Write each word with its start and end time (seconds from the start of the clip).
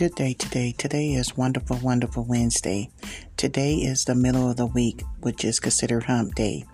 Good 0.00 0.14
day 0.14 0.32
today. 0.32 0.72
Today 0.72 1.10
is 1.10 1.36
wonderful, 1.36 1.76
wonderful 1.76 2.24
Wednesday. 2.24 2.88
Today 3.36 3.74
is 3.74 4.06
the 4.06 4.14
middle 4.14 4.48
of 4.48 4.56
the 4.56 4.64
week, 4.64 5.02
which 5.20 5.44
is 5.44 5.60
considered 5.60 6.04
hump 6.04 6.36
day. 6.36 6.64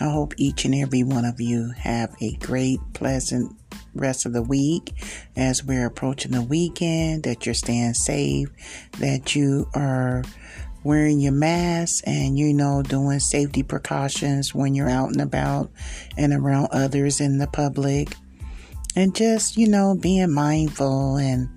I 0.00 0.04
hope 0.04 0.34
each 0.36 0.64
and 0.64 0.72
every 0.72 1.02
one 1.02 1.24
of 1.24 1.40
you 1.40 1.72
have 1.78 2.14
a 2.20 2.36
great, 2.36 2.78
pleasant 2.92 3.56
rest 3.92 4.24
of 4.24 4.34
the 4.34 4.42
week 4.44 4.92
as 5.34 5.64
we're 5.64 5.84
approaching 5.84 6.30
the 6.30 6.42
weekend, 6.42 7.24
that 7.24 7.44
you're 7.44 7.56
staying 7.56 7.94
safe, 7.94 8.50
that 9.00 9.34
you 9.34 9.66
are 9.74 10.22
wearing 10.84 11.18
your 11.18 11.32
mask 11.32 12.04
and 12.06 12.38
you 12.38 12.54
know 12.54 12.82
doing 12.82 13.18
safety 13.18 13.64
precautions 13.64 14.54
when 14.54 14.76
you're 14.76 14.88
out 14.88 15.08
and 15.08 15.20
about 15.20 15.72
and 16.16 16.32
around 16.32 16.68
others 16.70 17.20
in 17.20 17.38
the 17.38 17.48
public 17.48 18.14
and 18.94 19.16
just 19.16 19.56
you 19.56 19.66
know 19.66 19.96
being 20.00 20.30
mindful 20.30 21.16
and 21.16 21.48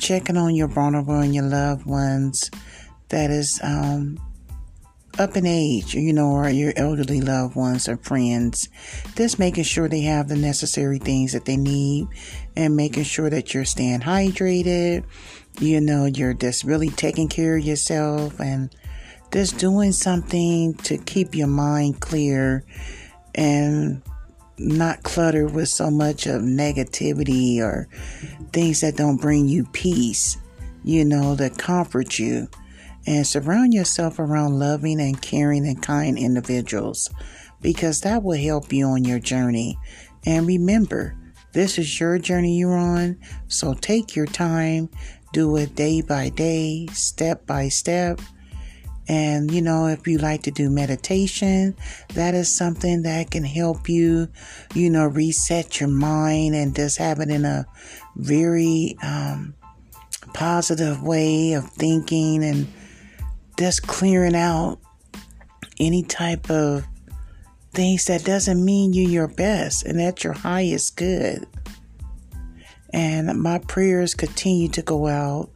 checking 0.00 0.36
on 0.36 0.54
your 0.54 0.68
vulnerable 0.68 1.20
and 1.20 1.34
your 1.34 1.44
loved 1.44 1.86
ones 1.86 2.50
that 3.10 3.30
is 3.30 3.60
um, 3.62 4.18
up 5.18 5.36
in 5.36 5.46
age, 5.46 5.94
you 5.94 6.12
know, 6.12 6.30
or 6.30 6.48
your 6.48 6.72
elderly 6.76 7.20
loved 7.20 7.54
ones 7.54 7.88
or 7.88 7.96
friends. 7.98 8.68
Just 9.16 9.38
making 9.38 9.64
sure 9.64 9.88
they 9.88 10.02
have 10.02 10.28
the 10.28 10.36
necessary 10.36 10.98
things 10.98 11.32
that 11.32 11.44
they 11.44 11.56
need 11.56 12.08
and 12.56 12.76
making 12.76 13.04
sure 13.04 13.30
that 13.30 13.52
you're 13.52 13.64
staying 13.64 14.00
hydrated. 14.00 15.04
You 15.60 15.80
know, 15.80 16.06
you're 16.06 16.34
just 16.34 16.64
really 16.64 16.90
taking 16.90 17.28
care 17.28 17.56
of 17.56 17.64
yourself 17.64 18.40
and 18.40 18.74
just 19.32 19.58
doing 19.58 19.92
something 19.92 20.74
to 20.74 20.96
keep 20.98 21.34
your 21.34 21.48
mind 21.48 22.00
clear 22.00 22.64
and 23.34 24.02
not 24.58 25.02
cluttered 25.02 25.54
with 25.54 25.68
so 25.68 25.90
much 25.90 26.26
of 26.26 26.42
negativity 26.42 27.60
or 27.60 27.88
things 28.52 28.80
that 28.80 28.96
don't 28.96 29.20
bring 29.20 29.48
you 29.48 29.64
peace, 29.72 30.36
you 30.84 31.04
know, 31.04 31.34
that 31.36 31.58
comfort 31.58 32.18
you. 32.18 32.48
And 33.06 33.26
surround 33.26 33.72
yourself 33.72 34.18
around 34.18 34.58
loving 34.58 35.00
and 35.00 35.20
caring 35.20 35.66
and 35.66 35.82
kind 35.82 36.18
individuals 36.18 37.08
because 37.62 38.02
that 38.02 38.22
will 38.22 38.38
help 38.38 38.72
you 38.72 38.86
on 38.86 39.04
your 39.04 39.18
journey. 39.18 39.78
And 40.26 40.46
remember, 40.46 41.16
this 41.52 41.78
is 41.78 41.98
your 41.98 42.18
journey 42.18 42.58
you're 42.58 42.76
on, 42.76 43.18
so 43.48 43.74
take 43.74 44.14
your 44.14 44.26
time, 44.26 44.90
do 45.32 45.56
it 45.56 45.74
day 45.74 46.02
by 46.02 46.28
day, 46.28 46.86
step 46.92 47.46
by 47.46 47.68
step 47.68 48.20
and, 49.10 49.50
you 49.50 49.60
know, 49.60 49.88
if 49.88 50.06
you 50.06 50.18
like 50.18 50.44
to 50.44 50.52
do 50.52 50.70
meditation, 50.70 51.74
that 52.14 52.32
is 52.32 52.48
something 52.48 53.02
that 53.02 53.32
can 53.32 53.42
help 53.42 53.88
you, 53.88 54.28
you 54.72 54.88
know, 54.88 55.04
reset 55.04 55.80
your 55.80 55.88
mind 55.88 56.54
and 56.54 56.76
just 56.76 56.98
have 56.98 57.18
it 57.18 57.28
in 57.28 57.44
a 57.44 57.66
very 58.14 58.96
um, 59.02 59.56
positive 60.32 61.02
way 61.02 61.54
of 61.54 61.68
thinking 61.70 62.44
and 62.44 62.72
just 63.58 63.84
clearing 63.88 64.36
out 64.36 64.78
any 65.80 66.04
type 66.04 66.48
of 66.48 66.86
things 67.72 68.04
that 68.04 68.24
doesn't 68.24 68.64
mean 68.64 68.92
you 68.92 69.08
your 69.08 69.26
best 69.26 69.84
and 69.84 70.00
at 70.00 70.22
your 70.22 70.34
highest 70.34 70.96
good. 70.96 71.48
And 72.92 73.42
my 73.42 73.58
prayers 73.58 74.14
continue 74.14 74.68
to 74.68 74.82
go 74.82 75.08
out 75.08 75.50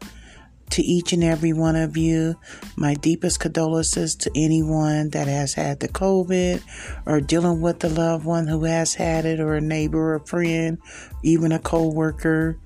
to 0.75 0.83
each 0.83 1.13
and 1.13 1.23
every 1.23 1.53
one 1.53 1.77
of 1.77 1.97
you. 1.97 2.35
My 2.75 2.95
deepest 2.95 3.39
condolences 3.39 4.17
to 4.17 4.31
anyone 4.35 5.11
that 5.11 5.29
has 5.29 5.55
had 5.55 5.79
the 5.79 5.87
COVID 5.87 6.63
or 7.07 7.21
dealing 7.21 7.61
with 7.61 7.85
a 7.85 7.89
loved 7.89 8.25
one 8.25 8.49
who 8.49 8.65
has 8.65 8.95
had 8.95 9.25
it, 9.25 9.39
or 9.39 9.55
a 9.55 9.61
neighbor, 9.61 9.99
or 9.99 10.15
a 10.17 10.27
friend, 10.27 10.79
even 11.23 11.53
a 11.53 11.61
co 11.61 11.89
worker, 11.89 12.59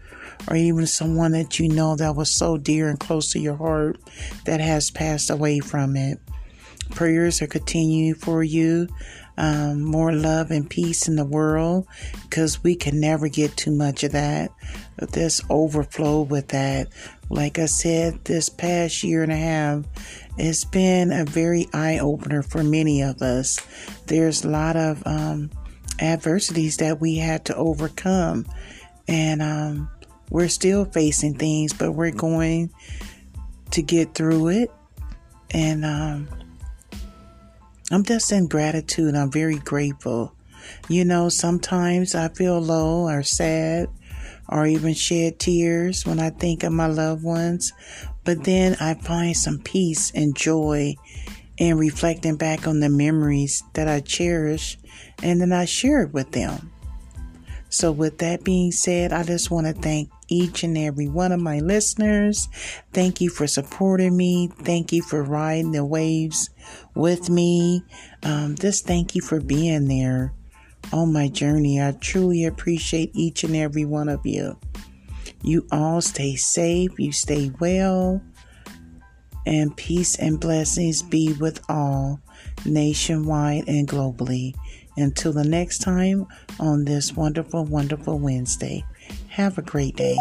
or 0.48 0.56
even 0.56 0.86
someone 0.86 1.32
that 1.32 1.58
you 1.58 1.68
know 1.68 1.96
that 1.96 2.16
was 2.16 2.30
so 2.30 2.56
dear 2.56 2.88
and 2.88 2.98
close 2.98 3.30
to 3.32 3.38
your 3.38 3.56
heart 3.56 4.00
that 4.46 4.60
has 4.60 4.90
passed 4.90 5.28
away 5.28 5.60
from 5.60 5.94
it. 5.94 6.18
Prayers 6.90 7.42
are 7.42 7.46
continuing 7.46 8.14
for 8.14 8.42
you. 8.42 8.88
Um, 9.36 9.84
more 9.84 10.12
love 10.12 10.50
and 10.50 10.68
peace 10.68 11.06
in 11.06 11.14
the 11.14 11.24
world 11.24 11.86
because 12.22 12.64
we 12.64 12.74
can 12.74 12.98
never 12.98 13.28
get 13.28 13.56
too 13.56 13.70
much 13.70 14.02
of 14.02 14.10
that. 14.12 14.50
This 15.12 15.40
overflow 15.48 16.22
with 16.22 16.48
that 16.48 16.88
like 17.30 17.58
I 17.58 17.66
said, 17.66 18.24
this 18.24 18.48
past 18.48 19.02
year 19.02 19.22
and 19.22 19.32
a 19.32 19.36
half, 19.36 19.84
it's 20.36 20.64
been 20.64 21.12
a 21.12 21.24
very 21.24 21.66
eye 21.72 21.98
opener 21.98 22.42
for 22.42 22.62
many 22.62 23.02
of 23.02 23.20
us. 23.22 23.58
There's 24.06 24.44
a 24.44 24.48
lot 24.48 24.76
of 24.76 25.02
um, 25.06 25.50
adversities 26.00 26.78
that 26.78 27.00
we 27.00 27.16
had 27.16 27.44
to 27.46 27.56
overcome, 27.56 28.46
and 29.06 29.42
um, 29.42 29.90
we're 30.30 30.48
still 30.48 30.84
facing 30.84 31.34
things, 31.34 31.72
but 31.72 31.92
we're 31.92 32.12
going 32.12 32.70
to 33.72 33.82
get 33.82 34.14
through 34.14 34.48
it. 34.48 34.70
And 35.50 35.84
um, 35.84 36.28
I'm 37.90 38.04
just 38.04 38.32
in 38.32 38.48
gratitude. 38.48 39.14
I'm 39.14 39.30
very 39.30 39.58
grateful. 39.58 40.34
You 40.88 41.04
know, 41.04 41.28
sometimes 41.28 42.14
I 42.14 42.28
feel 42.28 42.58
low 42.60 43.08
or 43.08 43.22
sad 43.22 43.88
or 44.48 44.66
even 44.66 44.94
shed 44.94 45.38
tears 45.38 46.06
when 46.06 46.18
I 46.18 46.30
think 46.30 46.62
of 46.62 46.72
my 46.72 46.86
loved 46.86 47.22
ones. 47.22 47.72
But 48.24 48.44
then 48.44 48.76
I 48.80 48.94
find 48.94 49.36
some 49.36 49.58
peace 49.58 50.10
and 50.14 50.36
joy 50.36 50.94
in 51.56 51.76
reflecting 51.76 52.36
back 52.36 52.66
on 52.66 52.80
the 52.80 52.88
memories 52.88 53.62
that 53.74 53.88
I 53.88 54.00
cherish 54.00 54.78
and 55.22 55.40
then 55.40 55.52
I 55.52 55.64
share 55.64 56.02
it 56.02 56.12
with 56.12 56.32
them. 56.32 56.72
So, 57.70 57.92
with 57.92 58.18
that 58.18 58.44
being 58.44 58.72
said, 58.72 59.12
I 59.12 59.24
just 59.24 59.50
want 59.50 59.66
to 59.66 59.74
thank 59.74 60.10
each 60.28 60.62
and 60.62 60.78
every 60.78 61.06
one 61.06 61.32
of 61.32 61.40
my 61.40 61.58
listeners. 61.58 62.48
Thank 62.94 63.20
you 63.20 63.28
for 63.28 63.46
supporting 63.46 64.16
me. 64.16 64.48
Thank 64.62 64.90
you 64.90 65.02
for 65.02 65.22
riding 65.22 65.72
the 65.72 65.84
waves 65.84 66.48
with 66.94 67.28
me. 67.28 67.82
Um, 68.22 68.54
just 68.54 68.86
thank 68.86 69.14
you 69.14 69.20
for 69.20 69.38
being 69.40 69.86
there 69.86 70.32
on 70.92 71.12
my 71.12 71.28
journey. 71.28 71.80
I 71.80 71.92
truly 71.92 72.44
appreciate 72.44 73.10
each 73.14 73.44
and 73.44 73.56
every 73.56 73.84
one 73.84 74.08
of 74.08 74.24
you. 74.24 74.58
You 75.42 75.66
all 75.70 76.00
stay 76.00 76.36
safe, 76.36 76.98
you 76.98 77.12
stay 77.12 77.50
well, 77.60 78.22
and 79.46 79.76
peace 79.76 80.16
and 80.16 80.40
blessings 80.40 81.02
be 81.02 81.32
with 81.34 81.60
all 81.68 82.20
nationwide 82.64 83.64
and 83.68 83.86
globally. 83.86 84.54
Until 84.96 85.32
the 85.32 85.44
next 85.44 85.78
time 85.78 86.26
on 86.58 86.84
this 86.84 87.14
wonderful, 87.14 87.64
wonderful 87.64 88.18
Wednesday, 88.18 88.84
have 89.28 89.56
a 89.56 89.62
great 89.62 89.94
day. 89.94 90.16